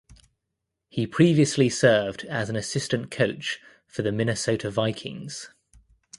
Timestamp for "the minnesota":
4.01-4.71